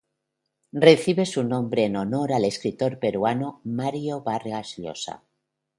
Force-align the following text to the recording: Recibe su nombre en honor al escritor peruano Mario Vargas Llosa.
Recibe 0.73 1.27
su 1.27 1.43
nombre 1.43 1.85
en 1.85 1.95
honor 1.95 2.33
al 2.33 2.45
escritor 2.45 2.97
peruano 2.97 3.61
Mario 3.65 4.21
Vargas 4.23 4.77
Llosa. 4.77 5.21